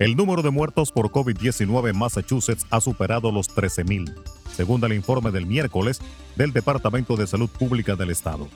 El 0.00 0.16
número 0.16 0.42
de 0.42 0.50
muertos 0.50 0.90
por 0.90 1.12
COVID-19 1.12 1.90
en 1.90 1.96
Massachusetts 1.96 2.66
ha 2.70 2.80
superado 2.80 3.30
los 3.30 3.48
13.000, 3.48 4.12
según 4.52 4.84
el 4.84 4.94
informe 4.94 5.30
del 5.30 5.46
miércoles 5.46 6.00
del 6.34 6.52
Departamento 6.52 7.16
de 7.16 7.28
Salud 7.28 7.48
Pública 7.48 7.94
del 7.94 8.10
Estado. 8.10 8.48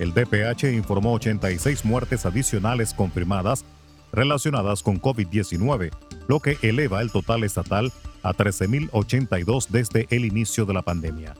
El 0.00 0.12
DPH 0.12 0.72
informó 0.72 1.12
86 1.12 1.84
muertes 1.84 2.26
adicionales 2.26 2.94
confirmadas 2.94 3.64
relacionadas 4.12 4.82
con 4.82 5.00
COVID-19, 5.00 5.90
lo 6.28 6.40
que 6.40 6.58
eleva 6.62 7.02
el 7.02 7.10
total 7.10 7.44
estatal 7.44 7.92
a 8.22 8.32
13.082 8.32 9.68
desde 9.68 10.06
el 10.10 10.24
inicio 10.24 10.66
de 10.66 10.74
la 10.74 10.82
pandemia. 10.82 11.34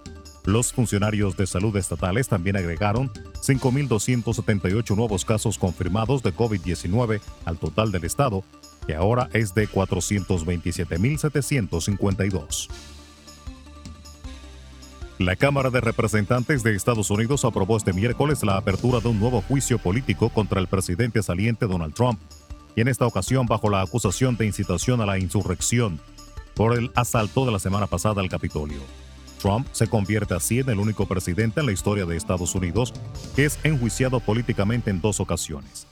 Los 0.46 0.72
funcionarios 0.72 1.36
de 1.36 1.46
salud 1.46 1.76
estatales 1.76 2.28
también 2.28 2.56
agregaron 2.56 3.10
5.278 3.10 4.96
nuevos 4.96 5.24
casos 5.24 5.58
confirmados 5.58 6.22
de 6.22 6.32
COVID-19 6.34 7.20
al 7.44 7.58
total 7.58 7.90
del 7.92 8.04
estado, 8.04 8.42
que 8.86 8.94
ahora 8.94 9.28
es 9.32 9.54
de 9.54 9.68
427.752. 9.68 12.68
La 15.18 15.36
Cámara 15.36 15.68
de 15.68 15.82
Representantes 15.82 16.62
de 16.62 16.74
Estados 16.74 17.10
Unidos 17.10 17.44
aprobó 17.44 17.76
este 17.76 17.92
miércoles 17.92 18.42
la 18.42 18.56
apertura 18.56 19.00
de 19.00 19.08
un 19.08 19.20
nuevo 19.20 19.42
juicio 19.42 19.78
político 19.78 20.30
contra 20.30 20.58
el 20.58 20.66
presidente 20.66 21.22
saliente 21.22 21.66
Donald 21.66 21.92
Trump 21.92 22.18
y 22.76 22.80
en 22.80 22.88
esta 22.88 23.06
ocasión 23.06 23.46
bajo 23.46 23.70
la 23.70 23.82
acusación 23.82 24.36
de 24.36 24.46
incitación 24.46 25.00
a 25.00 25.06
la 25.06 25.18
insurrección 25.18 26.00
por 26.54 26.76
el 26.76 26.90
asalto 26.94 27.46
de 27.46 27.52
la 27.52 27.58
semana 27.58 27.86
pasada 27.86 28.20
al 28.20 28.28
Capitolio. 28.28 28.80
Trump 29.40 29.66
se 29.72 29.86
convierte 29.86 30.34
así 30.34 30.58
en 30.58 30.68
el 30.68 30.78
único 30.78 31.06
presidente 31.06 31.60
en 31.60 31.66
la 31.66 31.72
historia 31.72 32.04
de 32.04 32.16
Estados 32.16 32.54
Unidos 32.54 32.92
que 33.34 33.46
es 33.46 33.58
enjuiciado 33.64 34.20
políticamente 34.20 34.90
en 34.90 35.00
dos 35.00 35.20
ocasiones. 35.20 35.86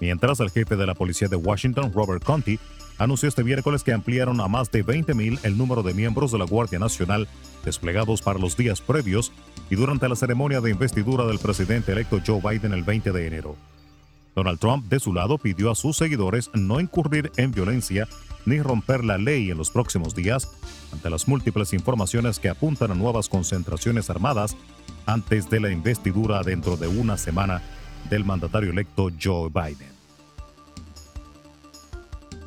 Mientras 0.00 0.40
el 0.40 0.50
jefe 0.50 0.76
de 0.76 0.86
la 0.86 0.94
policía 0.94 1.28
de 1.28 1.36
Washington, 1.36 1.92
Robert 1.92 2.24
Conti, 2.24 2.58
anunció 2.98 3.28
este 3.28 3.44
miércoles 3.44 3.82
que 3.82 3.92
ampliaron 3.92 4.40
a 4.40 4.48
más 4.48 4.70
de 4.70 4.84
20.000 4.84 5.40
el 5.42 5.56
número 5.56 5.82
de 5.82 5.94
miembros 5.94 6.32
de 6.32 6.38
la 6.38 6.44
Guardia 6.44 6.78
Nacional 6.78 7.28
desplegados 7.64 8.22
para 8.22 8.38
los 8.38 8.56
días 8.56 8.80
previos 8.80 9.32
y 9.70 9.76
durante 9.76 10.08
la 10.08 10.16
ceremonia 10.16 10.60
de 10.60 10.70
investidura 10.70 11.24
del 11.24 11.38
presidente 11.38 11.92
electo 11.92 12.20
Joe 12.26 12.40
Biden 12.40 12.72
el 12.72 12.82
20 12.82 13.12
de 13.12 13.26
enero. 13.26 13.56
Donald 14.34 14.58
Trump, 14.58 14.86
de 14.88 15.00
su 15.00 15.12
lado, 15.12 15.38
pidió 15.38 15.70
a 15.70 15.74
sus 15.74 15.96
seguidores 15.96 16.50
no 16.54 16.80
incurrir 16.80 17.32
en 17.36 17.52
violencia 17.52 18.08
ni 18.46 18.60
romper 18.60 19.04
la 19.04 19.18
ley 19.18 19.50
en 19.50 19.58
los 19.58 19.70
próximos 19.70 20.14
días 20.14 20.48
ante 20.92 21.10
las 21.10 21.28
múltiples 21.28 21.72
informaciones 21.72 22.38
que 22.38 22.48
apuntan 22.48 22.90
a 22.90 22.94
nuevas 22.94 23.28
concentraciones 23.28 24.10
armadas 24.10 24.56
antes 25.06 25.50
de 25.50 25.60
la 25.60 25.70
investidura 25.70 26.42
dentro 26.42 26.76
de 26.76 26.88
una 26.88 27.16
semana 27.16 27.62
del 28.08 28.24
mandatario 28.24 28.70
electo 28.70 29.10
Joe 29.20 29.50
Biden. 29.50 29.90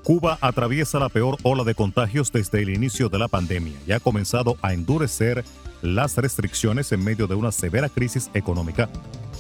Cuba 0.04 0.38
atraviesa 0.42 1.00
la 1.00 1.08
peor 1.08 1.38
ola 1.44 1.64
de 1.64 1.76
contagios 1.76 2.32
desde 2.32 2.62
el 2.62 2.70
inicio 2.70 3.08
de 3.08 3.20
la 3.20 3.30
pandemia 3.30 3.78
y 3.88 3.94
ha 3.94 4.02
comenzado 4.02 4.58
a 4.62 4.74
endurecer 4.74 5.46
las 5.82 6.18
restricciones 6.18 6.92
en 6.92 7.04
medio 7.04 7.28
de 7.28 7.36
una 7.36 7.52
severa 7.54 7.88
crisis 7.88 8.30
económica 8.34 8.90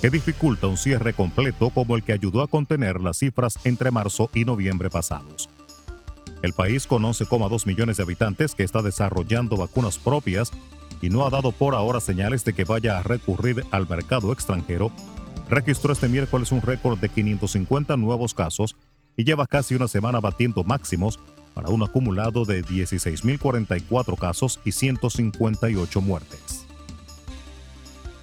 que 0.03 0.09
dificulta 0.09 0.67
un 0.67 0.75
cierre 0.75 1.13
completo 1.13 1.69
como 1.69 1.95
el 1.95 2.03
que 2.03 2.11
ayudó 2.11 2.41
a 2.41 2.49
contener 2.49 2.99
las 2.99 3.19
cifras 3.19 3.57
entre 3.63 3.89
marzo 3.89 4.29
y 4.33 4.43
noviembre 4.43 4.89
pasados. 4.89 5.49
El 6.41 6.51
país 6.51 6.87
con 6.87 7.03
11,2 7.03 7.65
millones 7.65 7.95
de 7.95 8.03
habitantes 8.03 8.53
que 8.53 8.63
está 8.63 8.81
desarrollando 8.81 9.55
vacunas 9.55 9.97
propias 9.97 10.51
y 11.01 11.09
no 11.09 11.25
ha 11.25 11.29
dado 11.29 11.53
por 11.53 11.73
ahora 11.73 12.01
señales 12.01 12.43
de 12.43 12.51
que 12.51 12.65
vaya 12.65 12.97
a 12.97 13.03
recurrir 13.03 13.63
al 13.71 13.87
mercado 13.87 14.33
extranjero, 14.33 14.91
registró 15.49 15.93
este 15.93 16.09
miércoles 16.09 16.51
un 16.51 16.61
récord 16.61 16.99
de 16.99 17.07
550 17.07 17.95
nuevos 17.95 18.33
casos 18.33 18.75
y 19.15 19.23
lleva 19.23 19.47
casi 19.47 19.73
una 19.73 19.87
semana 19.87 20.19
batiendo 20.19 20.65
máximos 20.65 21.17
para 21.53 21.69
un 21.69 21.81
acumulado 21.81 22.43
de 22.43 22.61
16.044 22.61 24.17
casos 24.17 24.59
y 24.65 24.73
158 24.73 26.01
muertes. 26.01 26.62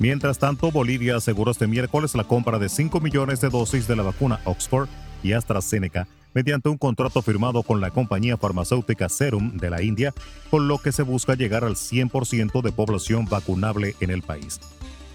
Mientras 0.00 0.38
tanto, 0.38 0.70
Bolivia 0.70 1.16
aseguró 1.16 1.50
este 1.50 1.66
miércoles 1.66 2.14
la 2.14 2.24
compra 2.24 2.58
de 2.58 2.70
5 2.70 3.00
millones 3.00 3.42
de 3.42 3.50
dosis 3.50 3.86
de 3.86 3.96
la 3.96 4.02
vacuna 4.02 4.40
Oxford 4.46 4.88
y 5.22 5.32
AstraZeneca 5.32 6.08
mediante 6.32 6.70
un 6.70 6.78
contrato 6.78 7.20
firmado 7.20 7.62
con 7.62 7.82
la 7.82 7.90
compañía 7.90 8.38
farmacéutica 8.38 9.10
Serum 9.10 9.58
de 9.58 9.68
la 9.68 9.82
India, 9.82 10.14
con 10.50 10.68
lo 10.68 10.78
que 10.78 10.90
se 10.90 11.02
busca 11.02 11.34
llegar 11.34 11.64
al 11.64 11.74
100% 11.74 12.62
de 12.62 12.72
población 12.72 13.26
vacunable 13.26 13.94
en 14.00 14.08
el 14.08 14.22
país. 14.22 14.58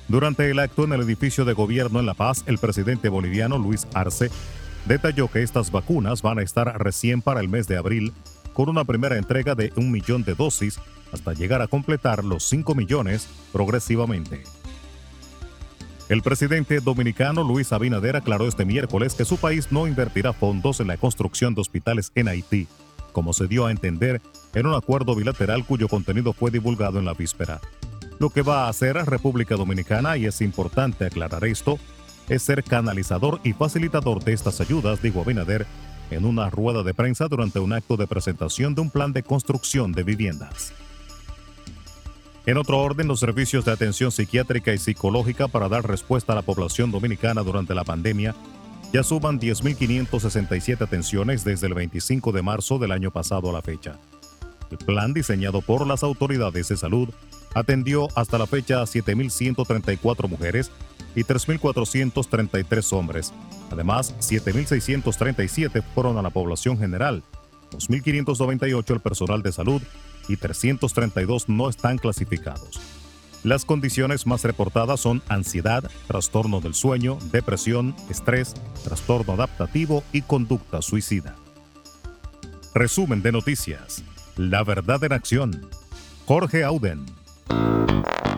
Durante 0.07 0.51
el 0.51 0.59
acto 0.59 0.83
en 0.83 0.93
el 0.93 1.01
edificio 1.01 1.45
de 1.45 1.53
gobierno 1.53 1.99
en 1.99 2.05
La 2.05 2.13
Paz, 2.13 2.43
el 2.45 2.59
presidente 2.59 3.09
boliviano 3.09 3.57
Luis 3.57 3.87
Arce 3.95 4.29
detalló 4.85 5.31
que 5.31 5.41
estas 5.41 5.71
vacunas 5.71 6.21
van 6.21 6.37
a 6.37 6.43
estar 6.43 6.77
recién 6.79 7.23
para 7.23 7.39
el 7.39 7.49
mes 7.49 7.67
de 7.67 7.77
abril, 7.77 8.13
con 8.53 8.69
una 8.69 8.83
primera 8.83 9.17
entrega 9.17 9.55
de 9.55 9.73
un 9.77 9.89
millón 9.89 10.23
de 10.23 10.35
dosis 10.35 10.79
hasta 11.11 11.33
llegar 11.33 11.63
a 11.63 11.67
completar 11.67 12.23
los 12.23 12.43
5 12.43 12.75
millones 12.75 13.27
progresivamente. 13.51 14.43
El 16.07 16.21
presidente 16.21 16.79
dominicano 16.81 17.43
Luis 17.43 17.73
Abinader 17.73 18.15
aclaró 18.15 18.47
este 18.47 18.63
miércoles 18.63 19.15
que 19.15 19.25
su 19.25 19.37
país 19.37 19.71
no 19.71 19.87
invertirá 19.87 20.33
fondos 20.33 20.79
en 20.79 20.85
la 20.87 20.97
construcción 20.97 21.55
de 21.55 21.61
hospitales 21.61 22.11
en 22.13 22.27
Haití, 22.27 22.67
como 23.11 23.33
se 23.33 23.47
dio 23.47 23.65
a 23.65 23.71
entender 23.71 24.21
en 24.53 24.67
un 24.67 24.75
acuerdo 24.75 25.15
bilateral 25.15 25.65
cuyo 25.65 25.87
contenido 25.87 26.31
fue 26.31 26.51
divulgado 26.51 26.99
en 26.99 27.05
la 27.05 27.15
víspera. 27.15 27.59
Lo 28.19 28.29
que 28.29 28.43
va 28.43 28.65
a 28.65 28.69
hacer 28.69 28.95
República 28.97 29.55
Dominicana, 29.55 30.15
y 30.15 30.27
es 30.27 30.41
importante 30.41 31.05
aclarar 31.05 31.43
esto, 31.43 31.79
es 32.29 32.43
ser 32.43 32.63
canalizador 32.63 33.39
y 33.43 33.53
facilitador 33.53 34.23
de 34.23 34.33
estas 34.33 34.61
ayudas, 34.61 35.01
dijo 35.01 35.21
Abinader 35.21 35.65
en 36.11 36.25
una 36.25 36.51
rueda 36.51 36.83
de 36.83 36.93
prensa 36.93 37.27
durante 37.27 37.57
un 37.57 37.73
acto 37.73 37.97
de 37.97 38.05
presentación 38.05 38.75
de 38.75 38.81
un 38.81 38.91
plan 38.91 39.11
de 39.11 39.23
construcción 39.23 39.91
de 39.91 40.03
viviendas. 40.03 40.71
En 42.45 42.57
otro 42.57 42.79
orden, 42.79 43.07
los 43.07 43.19
servicios 43.19 43.65
de 43.65 43.71
atención 43.71 44.11
psiquiátrica 44.11 44.71
y 44.71 44.77
psicológica 44.77 45.47
para 45.47 45.67
dar 45.67 45.87
respuesta 45.87 46.33
a 46.33 46.35
la 46.35 46.43
población 46.43 46.91
dominicana 46.91 47.41
durante 47.41 47.73
la 47.73 47.83
pandemia 47.83 48.35
ya 48.93 49.03
suman 49.03 49.39
10.567 49.39 50.81
atenciones 50.81 51.43
desde 51.43 51.67
el 51.67 51.73
25 51.73 52.31
de 52.31 52.43
marzo 52.43 52.77
del 52.77 52.91
año 52.91 53.09
pasado 53.09 53.49
a 53.49 53.53
la 53.53 53.63
fecha. 53.63 53.97
El 54.69 54.77
plan 54.77 55.11
diseñado 55.13 55.61
por 55.61 55.87
las 55.87 56.03
autoridades 56.03 56.67
de 56.67 56.77
salud 56.77 57.09
atendió 57.55 58.09
hasta 58.15 58.37
la 58.37 58.45
fecha 58.45 58.81
a 58.81 58.85
7.134 58.85 60.29
mujeres 60.29 60.71
y 61.15 61.23
3.433 61.23 62.93
hombres. 62.93 63.33
Además, 63.71 64.13
7.637 64.19 65.83
fueron 65.95 66.17
a 66.17 66.21
la 66.21 66.29
población 66.29 66.77
general, 66.77 67.23
2.598 67.71 68.91
al 68.91 69.01
personal 69.01 69.41
de 69.41 69.51
salud 69.51 69.81
y 70.27 70.37
332 70.37 71.49
no 71.49 71.69
están 71.69 71.97
clasificados. 71.97 72.79
Las 73.43 73.63
condiciones 73.63 74.25
más 74.25 74.43
reportadas 74.43 74.99
son 74.99 75.21
ansiedad, 75.29 75.83
trastorno 76.07 76.61
del 76.61 76.73
sueño, 76.73 77.19
depresión, 77.31 77.95
estrés, 78.09 78.55
trastorno 78.83 79.33
adaptativo 79.33 80.03
y 80.11 80.23
conducta 80.23 80.81
suicida. 80.81 81.35
Resumen 82.73 83.21
de 83.21 83.31
noticias. 83.31 84.03
La 84.35 84.63
verdad 84.63 85.03
en 85.03 85.13
acción. 85.13 85.69
Jorge 86.25 86.63
Auden. 86.63 87.05